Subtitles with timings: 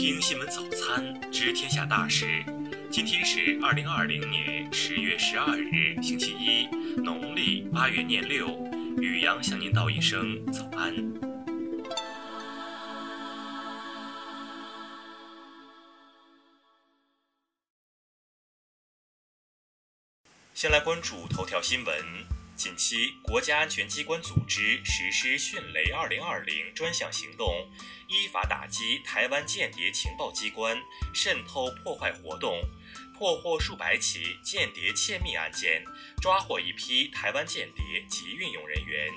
[0.00, 2.42] 听新闻早餐，知天下大事。
[2.90, 8.48] 今天是二零二零年十月十二日，星期一，农历八月廿六。
[8.96, 10.94] 宇阳向您道一声早安。
[20.54, 22.39] 先来关注头条新闻。
[22.60, 27.66] 近期，国家安全机关组织实施“迅雷 2020” 专项行动，
[28.06, 30.76] 依法打击台湾间谍情报机关
[31.14, 32.60] 渗透破坏活动，
[33.16, 35.82] 破获数百起间谍窃密案件，
[36.20, 39.08] 抓获一批台湾间谍及运用人员，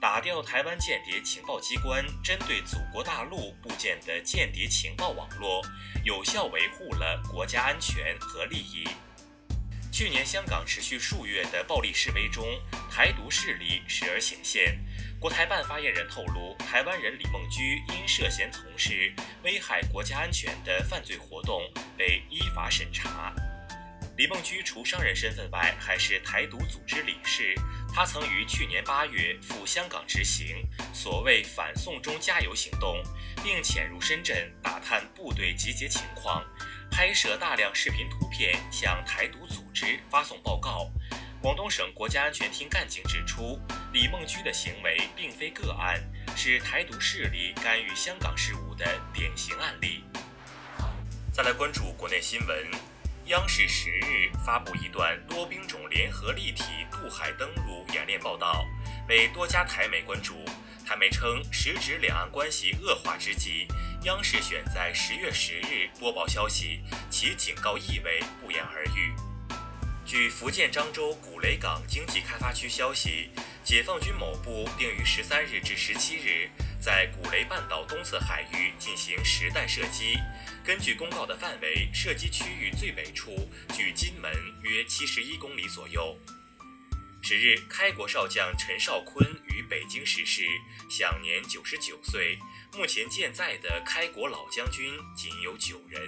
[0.00, 5.60] 打掉台湾间谍情报机关针对祖国大陆布建的间谍情报网络，
[6.04, 8.86] 有效维护了国家安全和利益。
[9.92, 12.58] 去年香港持续数月的暴力示威中，
[12.90, 14.78] 台独势力时而显现。
[15.20, 19.12] 国台办发言人透露，台湾人李梦居因涉嫌从事
[19.44, 23.34] 危害国家安全的犯罪活动，被依法审查。
[24.16, 27.54] 李梦居除商人身份外，还是台独组织理事。
[27.94, 33.02] 他曾于去年八月赴香港执行所谓“反送中加油”行动，
[33.44, 36.42] 并潜入深圳打探部队集结情况。
[36.92, 40.90] 拍摄大量视频图片，向台独组织发送报告。
[41.40, 43.58] 广东省国家安全厅干警指出，
[43.94, 45.98] 李梦居的行为并非个案，
[46.36, 50.04] 是台独势力干预香港事务的典型案例。
[51.32, 52.70] 再来关注国内新闻，
[53.24, 58.66] 央视十日发布一段多兵种联合立体渡海登陆演练报道，
[59.08, 60.44] 被多家台媒关注。
[60.86, 63.66] 台媒称，时值两岸关系恶化之际。
[64.04, 69.14] 央视选在十月十日播报消息，其警告意味不言而喻。
[70.04, 73.30] 据福建漳州古雷港经济开发区消息，
[73.62, 76.50] 解放军某部定于十三日至十七日
[76.80, 80.18] 在古雷半岛东侧海域进行实弹射击。
[80.64, 84.32] 根据公告的范围，射击区域最北处距金门
[84.62, 86.18] 约七十一公里左右。
[87.24, 90.44] 十日，开国少将陈少坤于北京逝世，
[90.90, 92.36] 享年九十九岁。
[92.76, 96.02] 目前健在的开国老将军仅有九人。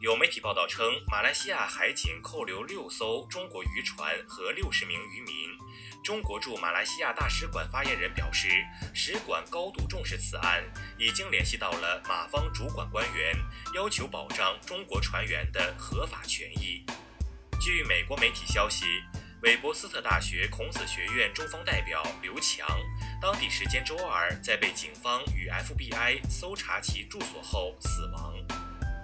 [0.00, 5.50] 有媒体报道称，马来西亚海警扣留六艘中国渔船和六十名渔民。
[6.02, 8.48] 中国驻马来西亚大使馆发言人表示，
[8.94, 10.64] 使馆高度重视此案，
[10.98, 13.36] 已经联系到了马方主管官员，
[13.74, 16.82] 要求保障中国船员的合法权益。
[17.60, 18.86] 据美国媒体消息。
[19.44, 22.66] 韦伯斯特大学孔子学院中方代表刘强，
[23.20, 28.34] 当地时间周二在被警方与 FBI 搜查其住所后死亡。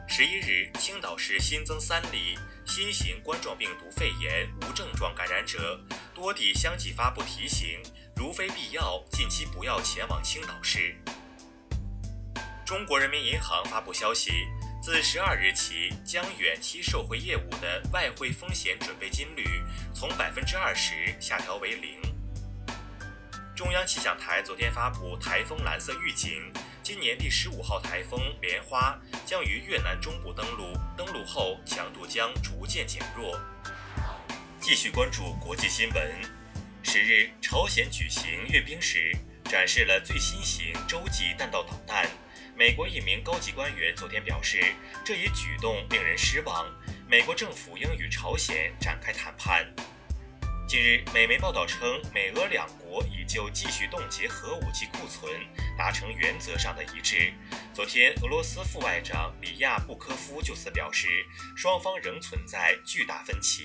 [0.09, 5.79] 十一日，青岛市新增三例新型冠状病毒肺炎无症状感染者，
[6.15, 7.79] 多地相继发布提醒，
[8.17, 10.97] 如非必要，近期不要前往青岛市。
[12.65, 14.47] 中国人民银行发布消息。
[14.83, 19.45] 自十二日起，将远期售汇业务的外汇风险准备金率
[19.93, 22.01] 从百分之二十下调为零。
[23.55, 26.51] 中央气象台昨天发布台风蓝色预警，
[26.83, 33.39] 今年第十五号台风莲花将于越南中部登陆，登陆后强度将逐渐减弱。
[34.63, 36.23] 继续关注国际新闻，
[36.83, 39.15] 十日，朝鲜举行阅兵时，
[39.45, 42.09] 展示了最新型洲际弹道导弹。
[42.61, 44.61] 美国一名高级官员昨天表示，
[45.03, 46.71] 这一举动令人失望。
[47.09, 49.67] 美国政府应与朝鲜展开谈判。
[50.69, 55.33] 近日，美媒报道称，美俄两国已就继续冻结核武器库存
[55.79, 57.33] 达成原则上的一致。
[57.73, 61.09] 昨天，俄罗斯副外长里亚布科夫就此表示，
[61.57, 63.65] 双方仍存在巨大分歧。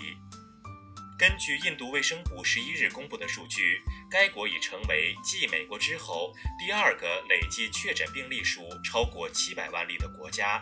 [1.17, 3.81] 根据印度卫生部十一日公布的数据，
[4.11, 10.61] 该国已成为继美国之后第二个累计确诊病例数超过七百万例的国家。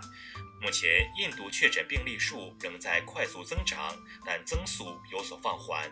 [0.62, 5.90] 目前，印度确诊病例数仍在快速增长，但增速有所放缓。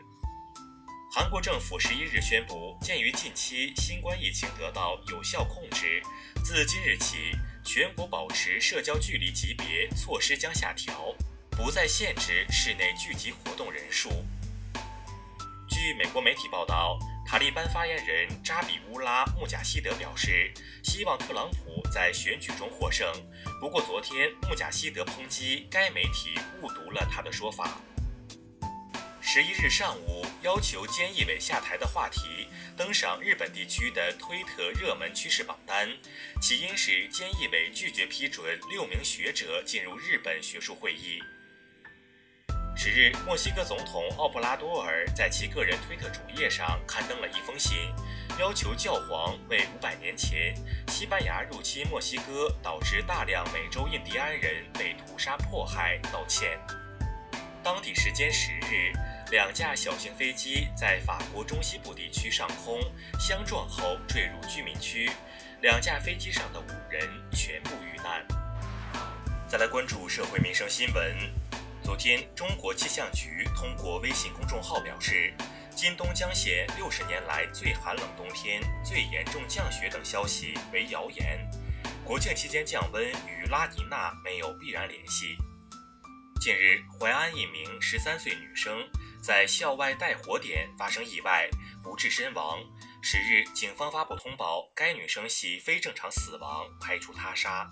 [1.11, 6.03] 韩国政府十一日宣布，鉴于近期新冠疫情得到有效控制，
[6.45, 7.31] 自今日起，
[7.65, 11.15] 全国保持社交距离级别措施将下调，
[11.49, 14.23] 不再限制室内聚集活动人数。
[15.81, 23.11] 据美国媒体报道，塔利班发言人扎比乌拉·穆贾希德表示，希望特朗普在选举中获胜。
[23.59, 27.81] 不过，昨天穆贾希德抨击该媒体误读了他的说法。
[29.21, 32.47] 十一日上午，要求菅义伟下台的话题
[32.77, 35.89] 登上日本地区的推特热门趋势榜单，
[36.39, 41.23] 起因是菅义伟拒绝批准六名学者进入日本学术会议。
[42.83, 47.77] 十日，墨西哥总统奥布拉多尔在其个人推特主页上刊登了一封信，
[48.39, 50.55] 要求教皇为五百年前
[50.87, 56.57] 西班牙入侵墨西哥导致大量美洲印第安人被屠杀迫害道歉。
[57.61, 58.91] 当地时间十日，
[59.29, 62.81] 两架小型飞机在法国中西部地区上空
[63.19, 65.11] 相撞后坠入居民区，
[65.61, 68.25] 两架飞机上的五人全部遇难。
[69.47, 71.40] 再来关注社会民生新闻。
[71.83, 75.33] 昨天，中国气象局通过微信公众号表示，
[75.75, 81.49] 今东江县六十年来最寒冷冬天、最严重降雪等消息为谣言。
[82.05, 85.35] 国庆期间降温与拉尼娜没有必然联系。
[86.39, 88.87] 近日，淮安一名十三岁女生
[89.21, 91.49] 在校外带火点发生意外，
[91.83, 92.59] 不治身亡。
[93.01, 97.67] 十日，警方发布通报，该女生系非正常死亡，排除他杀。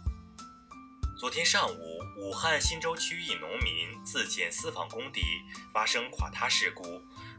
[1.20, 5.22] 昨天上午，武汉新洲区一农民自建私房工地
[5.74, 6.82] 发生垮塌事故，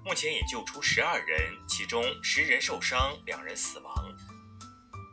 [0.04, 4.14] 目前已救出十二人，其中十人受伤，两人死亡。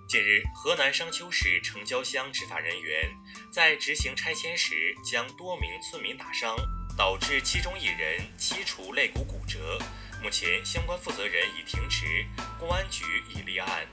[0.10, 3.10] 近日，河南商丘市城郊乡执法人员
[3.50, 6.54] 在执行拆迁时将多名村民打伤，
[6.98, 9.80] 导致其中一人七处肋骨骨折，
[10.22, 12.26] 目前相关负责人已停职，
[12.60, 13.88] 公安局已立案。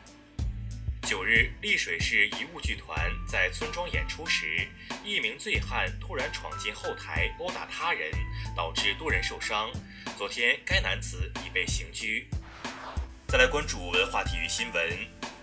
[1.04, 4.66] 九日，丽水市遗物剧团在村庄演出时，
[5.04, 8.10] 一名醉汉突然闯进后台殴打他人，
[8.56, 9.70] 导致多人受伤。
[10.16, 12.26] 昨天，该男子已被刑拘。
[13.28, 14.98] 再来关注文化体育新闻。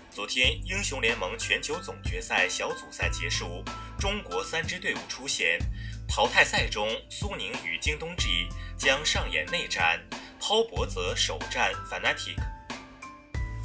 [0.10, 3.64] 昨天，英雄联盟全球总决赛小组赛结束，
[4.00, 5.60] 中国三支队伍出现。
[6.08, 10.02] 淘汰赛中，苏宁与京东 G 将上演内战，
[10.40, 12.36] 滔博则首战 Fnatic。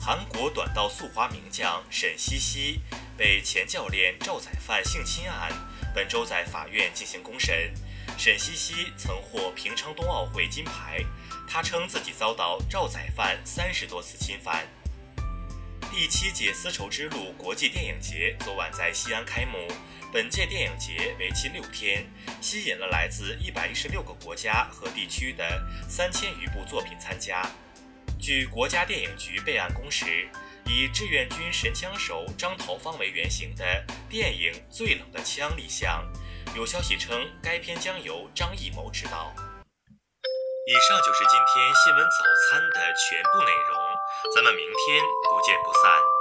[0.06, 2.80] 韩国短道速滑名将沈西西
[3.16, 5.50] 被前教练赵宰范性侵案，
[5.92, 7.74] 本周在法院进行公审。
[8.16, 11.04] 沈西西曾获平昌冬奥会金牌，
[11.48, 14.64] 他称自己遭到赵宰范三十多次侵犯。
[15.90, 19.66] 第七届丝绸之路国际电影节昨晚在西安开幕，
[20.12, 22.06] 本届电影节为期六天，
[22.40, 27.42] 吸引了来自一百一十六个国家和地区的三千余部作品参加。
[28.18, 30.28] 据国家电影局备案公示，
[30.66, 36.04] 以志愿军神枪手张桃芳为原型的电影《最冷的枪》立项。
[36.54, 39.32] 有消息称，该片将由张艺谋执导。
[40.66, 43.78] 以上就是今天新闻早餐的全部内容，
[44.34, 46.15] 咱们明天不见不散。